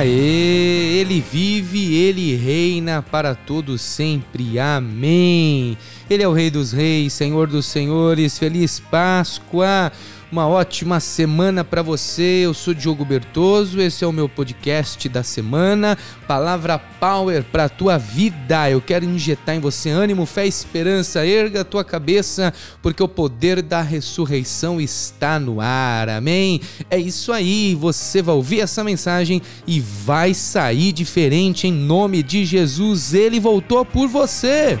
[0.00, 4.58] Aê, ele vive, ele reina para todos sempre.
[4.58, 5.76] Amém.
[6.08, 8.38] Ele é o Rei dos Reis, Senhor dos Senhores.
[8.38, 9.92] Feliz Páscoa.
[10.32, 12.42] Uma ótima semana para você.
[12.44, 15.98] Eu sou Diogo Bertoso, esse é o meu podcast da semana.
[16.28, 18.70] Palavra Power para tua vida.
[18.70, 21.26] Eu quero injetar em você ânimo, fé esperança.
[21.26, 26.08] Erga a tua cabeça, porque o poder da ressurreição está no ar.
[26.08, 26.60] Amém.
[26.88, 27.74] É isso aí.
[27.74, 33.14] Você vai ouvir essa mensagem e vai sair diferente em nome de Jesus.
[33.14, 34.78] Ele voltou por você.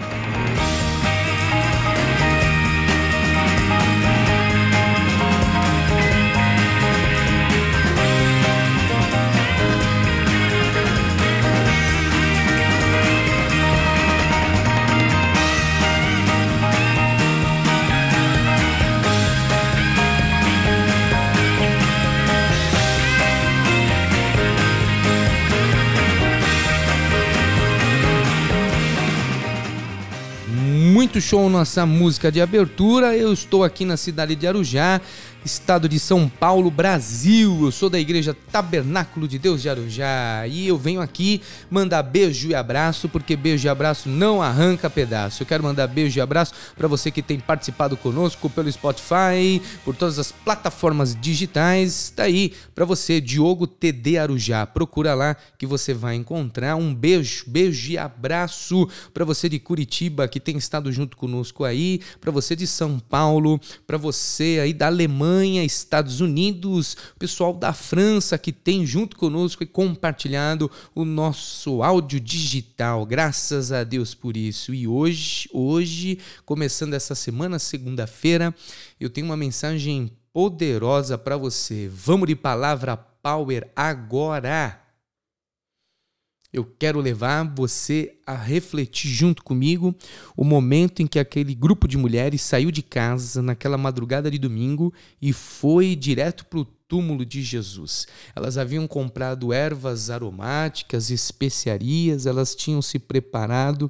[31.10, 33.16] Muito show nossa música de abertura.
[33.16, 35.00] Eu estou aqui na cidade de Arujá
[35.44, 37.58] estado de São Paulo, Brasil.
[37.62, 42.48] Eu sou da igreja Tabernáculo de Deus de Arujá e eu venho aqui mandar beijo
[42.48, 45.42] e abraço, porque beijo e abraço não arranca pedaço.
[45.42, 49.96] Eu quero mandar beijo e abraço para você que tem participado conosco pelo Spotify, por
[49.96, 52.04] todas as plataformas digitais.
[52.04, 54.66] Está aí para você, Diogo TD Arujá.
[54.66, 60.28] Procura lá que você vai encontrar um beijo, beijo e abraço para você de Curitiba
[60.28, 64.86] que tem estado junto conosco aí, para você de São Paulo, para você aí da
[64.86, 71.84] Alemanha Alemanha, Estados Unidos, pessoal da França que tem junto conosco e compartilhado o nosso
[71.84, 73.06] áudio digital.
[73.06, 74.74] Graças a Deus por isso.
[74.74, 78.52] E hoje, hoje, começando essa semana, segunda-feira,
[78.98, 81.88] eu tenho uma mensagem poderosa para você.
[81.88, 84.80] Vamos de palavra power agora.
[86.52, 89.94] Eu quero levar você a refletir junto comigo
[90.36, 94.92] o momento em que aquele grupo de mulheres saiu de casa naquela madrugada de domingo
[95.22, 98.08] e foi direto para o túmulo de Jesus.
[98.34, 103.88] Elas haviam comprado ervas aromáticas, especiarias, elas tinham se preparado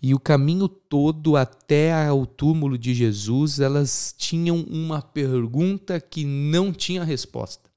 [0.00, 6.72] e o caminho todo até ao túmulo de Jesus, elas tinham uma pergunta que não
[6.72, 7.67] tinha resposta.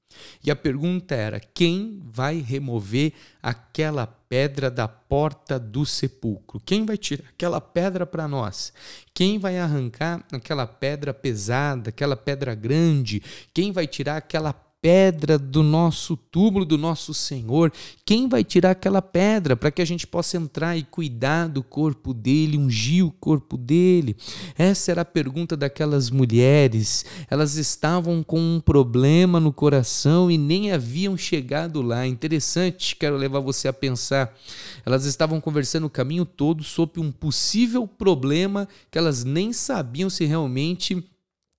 [0.44, 3.12] E a pergunta era: quem vai remover
[3.42, 6.60] aquela pedra da porta do sepulcro?
[6.64, 8.72] Quem vai tirar aquela pedra para nós?
[9.14, 13.22] Quem vai arrancar aquela pedra pesada, aquela pedra grande?
[13.52, 14.52] Quem vai tirar aquela
[14.82, 17.72] pedra do nosso túmulo do nosso Senhor?
[18.04, 22.12] Quem vai tirar aquela pedra para que a gente possa entrar e cuidar do corpo
[22.12, 24.16] dele, ungir o corpo dele?
[24.58, 27.04] Essa era a pergunta daquelas mulheres.
[27.30, 32.04] Elas estavam com um problema no coração e nem haviam chegado lá.
[32.04, 34.36] Interessante, quero levar você a pensar.
[34.84, 40.24] Elas estavam conversando o caminho todo sobre um possível problema que elas nem sabiam se
[40.24, 41.04] realmente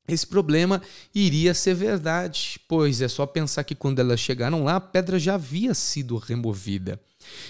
[0.07, 0.81] esse problema
[1.15, 5.35] iria ser verdade, pois é só pensar que quando elas chegaram lá, a pedra já
[5.35, 6.99] havia sido removida.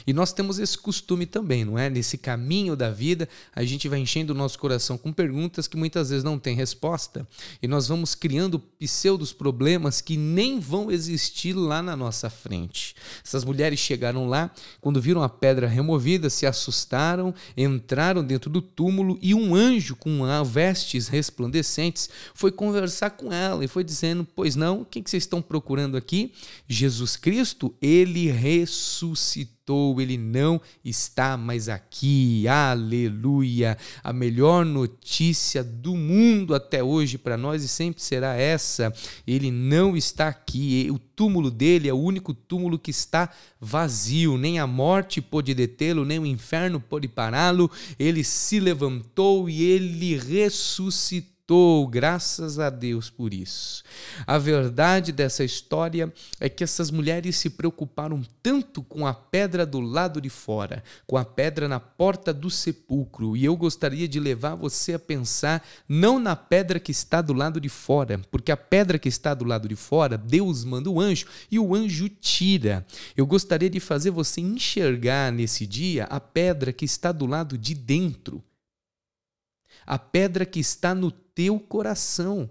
[0.06, 1.90] E nós temos esse costume também, não é?
[1.90, 6.10] Nesse caminho da vida, a gente vai enchendo o nosso coração com perguntas que muitas
[6.10, 7.28] vezes não têm resposta,
[7.62, 12.96] e nós vamos criando pseudos problemas que nem vão existir lá na nossa frente.
[13.24, 14.52] Essas mulheres chegaram lá,
[14.82, 20.24] quando viram a pedra removida, se assustaram, entraram dentro do túmulo e um anjo com
[20.44, 25.42] vestes resplandecentes foi conversar com ela e foi dizendo: Pois não, o que vocês estão
[25.42, 26.34] procurando aqui?
[26.68, 29.54] Jesus Cristo, ele ressuscitou
[30.00, 32.48] ele não está mais aqui.
[32.48, 33.78] Aleluia!
[34.04, 38.94] A melhor notícia do mundo até hoje para nós e sempre será essa.
[39.26, 40.90] Ele não está aqui.
[40.92, 43.30] O túmulo dele é o único túmulo que está
[43.60, 44.38] vazio.
[44.38, 47.70] Nem a morte pôde detê-lo, nem o inferno pôde pará-lo.
[47.98, 53.84] Ele se levantou e ele ressuscitou ressuscitou, graças a Deus por isso.
[54.26, 59.80] A verdade dessa história é que essas mulheres se preocuparam tanto com a pedra do
[59.80, 64.56] lado de fora, com a pedra na porta do sepulcro, e eu gostaria de levar
[64.56, 68.98] você a pensar não na pedra que está do lado de fora, porque a pedra
[68.98, 72.86] que está do lado de fora, Deus manda o anjo e o anjo tira.
[73.16, 77.74] Eu gostaria de fazer você enxergar nesse dia a pedra que está do lado de
[77.74, 78.44] dentro
[79.86, 82.50] a pedra que está no teu coração.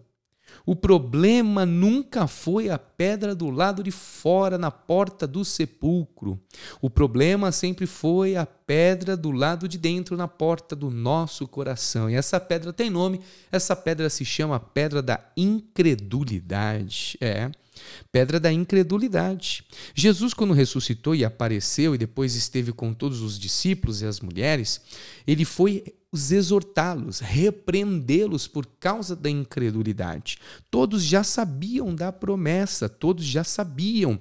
[0.65, 6.39] O problema nunca foi a pedra do lado de fora, na porta do sepulcro.
[6.81, 12.09] O problema sempre foi a pedra do lado de dentro, na porta do nosso coração.
[12.09, 13.21] E essa pedra tem nome,
[13.51, 17.17] essa pedra se chama Pedra da Incredulidade.
[17.21, 17.51] É.
[18.11, 19.65] Pedra da incredulidade.
[19.95, 24.81] Jesus, quando ressuscitou e apareceu e depois esteve com todos os discípulos e as mulheres,
[25.27, 30.39] ele foi os exortá-los, repreendê-los por causa da incredulidade.
[30.71, 34.21] Todos já sabiam da promessa, todos já sabiam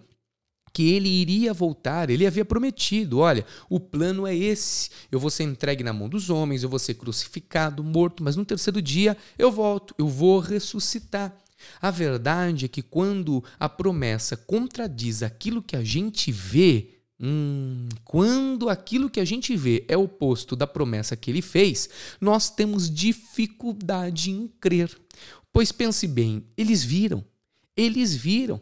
[0.74, 5.44] que ele iria voltar, ele havia prometido: olha, o plano é esse, eu vou ser
[5.44, 9.52] entregue na mão dos homens, eu vou ser crucificado, morto, mas no terceiro dia eu
[9.52, 11.36] volto, eu vou ressuscitar.
[11.82, 18.70] A verdade é que quando a promessa contradiz aquilo que a gente vê, hum, quando
[18.70, 24.32] aquilo que a gente vê é oposto da promessa que ele fez, nós temos dificuldade
[24.32, 24.96] em crer.
[25.54, 27.24] Pois pense bem, eles viram,
[27.76, 28.62] eles viram.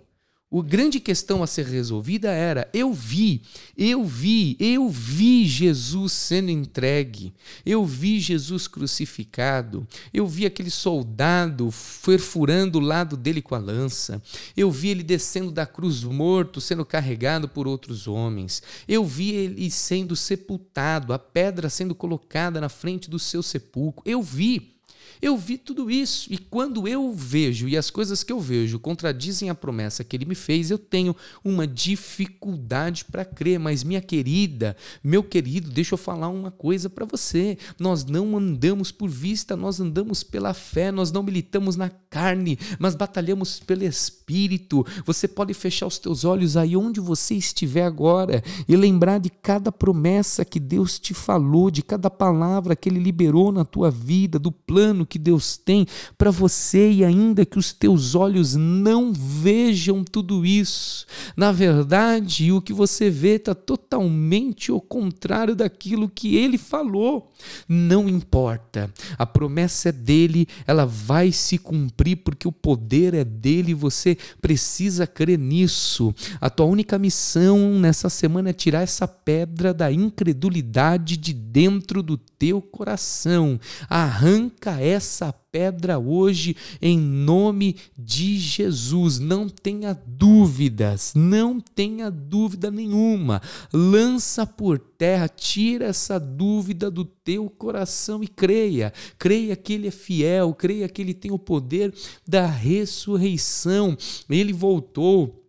[0.51, 3.43] O grande questão a ser resolvida era: eu vi,
[3.77, 7.31] eu vi, eu vi Jesus sendo entregue,
[7.63, 11.69] eu vi Jesus crucificado, eu vi aquele soldado
[12.03, 14.19] perfurando o lado dele com a lança,
[14.57, 19.69] eu vi ele descendo da cruz morto, sendo carregado por outros homens, eu vi ele
[19.69, 24.78] sendo sepultado, a pedra sendo colocada na frente do seu sepulcro, eu vi.
[25.21, 29.49] Eu vi tudo isso e quando eu vejo e as coisas que eu vejo contradizem
[29.49, 31.13] a promessa que ele me fez, eu tenho
[31.43, 33.59] uma dificuldade para crer.
[33.59, 37.57] Mas, minha querida, meu querido, deixa eu falar uma coisa para você.
[37.77, 42.95] Nós não andamos por vista, nós andamos pela fé, nós não militamos na carne, mas
[42.95, 44.85] batalhamos pelo Espírito.
[45.05, 49.71] Você pode fechar os teus olhos aí onde você estiver agora e lembrar de cada
[49.71, 54.51] promessa que Deus te falou, de cada palavra que Ele liberou na tua vida, do
[54.51, 55.85] plano que Deus tem
[56.17, 61.05] para você e ainda que os teus olhos não vejam tudo isso.
[61.35, 67.31] Na verdade, o que você vê está totalmente ao contrário daquilo que ele falou.
[67.67, 73.71] Não importa, a promessa é dele, ela vai se cumprir porque o poder é dele
[73.71, 76.13] e você precisa crer nisso.
[76.41, 82.17] A tua única missão nessa semana é tirar essa pedra da incredulidade de dentro do
[82.17, 83.59] teu coração.
[83.89, 89.19] Arranca essa pedra hoje em nome de Jesus.
[89.19, 93.41] Não tenha dúvidas, não tenha dúvida nenhuma.
[93.73, 98.93] Lança por terra, tira essa dúvida do teu coração e creia.
[99.17, 101.93] Creia que Ele é fiel, creia que Ele tem o poder
[102.27, 103.97] da ressurreição.
[104.29, 105.39] Ele voltou.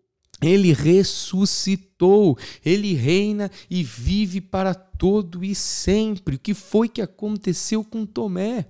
[0.43, 6.37] Ele ressuscitou, ele reina e vive para todo e sempre.
[6.37, 8.67] O que foi que aconteceu com Tomé?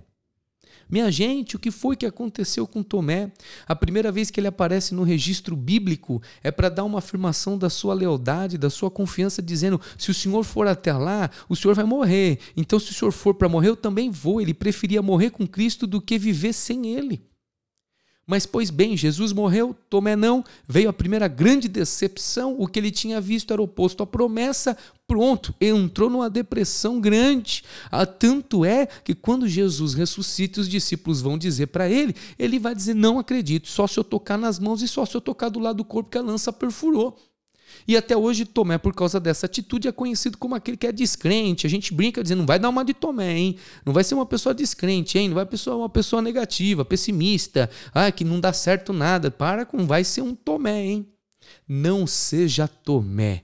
[0.91, 3.31] Minha gente, o que foi que aconteceu com Tomé?
[3.65, 7.69] A primeira vez que ele aparece no registro bíblico é para dar uma afirmação da
[7.69, 11.85] sua lealdade, da sua confiança, dizendo: se o senhor for até lá, o senhor vai
[11.85, 12.39] morrer.
[12.57, 14.41] Então, se o senhor for para morrer, eu também vou.
[14.41, 17.30] Ele preferia morrer com Cristo do que viver sem ele.
[18.31, 22.89] Mas, pois bem, Jesus morreu, Tomé não, veio a primeira grande decepção, o que ele
[22.89, 27.61] tinha visto era oposto à promessa, pronto, entrou numa depressão grande.
[27.91, 32.73] Ah, tanto é que quando Jesus ressuscita, os discípulos vão dizer para ele, ele vai
[32.73, 35.59] dizer: Não acredito, só se eu tocar nas mãos e só se eu tocar do
[35.59, 37.17] lado do corpo que a lança perfurou.
[37.87, 41.65] E até hoje Tomé, por causa dessa atitude, é conhecido como aquele que é descrente.
[41.65, 43.55] A gente brinca dizendo, não vai dar uma de Tomé, hein?
[43.85, 45.29] Não vai ser uma pessoa descrente, hein?
[45.29, 49.31] Não vai ser uma pessoa negativa, pessimista, ah, que não dá certo nada.
[49.31, 51.07] Para com, vai ser um Tomé, hein?
[51.67, 53.43] Não seja Tomé.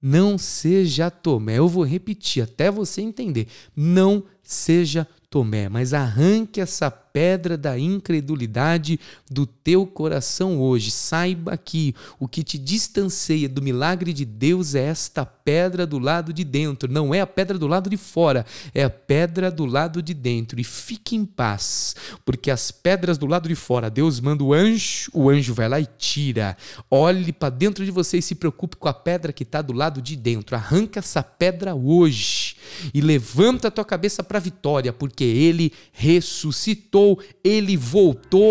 [0.00, 1.58] Não seja Tomé.
[1.58, 3.46] Eu vou repetir até você entender.
[3.76, 8.98] Não seja Tomé, mas arranque essa pedra da incredulidade
[9.30, 10.90] do teu coração hoje.
[10.90, 16.32] Saiba que o que te distancia do milagre de Deus é esta pedra do lado
[16.32, 20.02] de dentro, não é a pedra do lado de fora, é a pedra do lado
[20.02, 20.60] de dentro.
[20.60, 25.10] E fique em paz, porque as pedras do lado de fora, Deus manda o anjo,
[25.12, 26.56] o anjo vai lá e tira.
[26.90, 30.00] Olhe para dentro de você e se preocupe com a pedra que está do lado
[30.00, 30.56] de dentro.
[30.56, 32.56] Arranca essa pedra hoje
[32.94, 38.42] e levanta a tua cabeça para a vitória, porque ele ressuscitou voltou, ele voltou.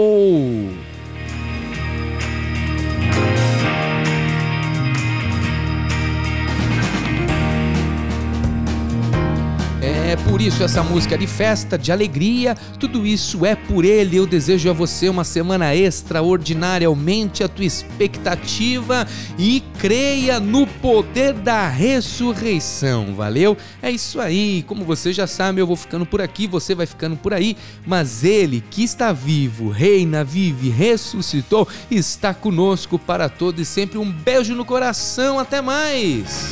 [10.63, 14.17] Essa música de festa, de alegria, tudo isso é por ele.
[14.17, 16.87] Eu desejo a você uma semana extraordinária.
[16.87, 23.13] Aumente a tua expectativa e creia no poder da ressurreição.
[23.15, 23.57] Valeu?
[23.81, 24.63] É isso aí.
[24.67, 28.23] Como você já sabe, eu vou ficando por aqui, você vai ficando por aí, mas
[28.23, 33.97] ele que está vivo, reina, vive, ressuscitou, está conosco para todo e sempre.
[33.97, 35.39] Um beijo no coração.
[35.39, 36.51] Até mais.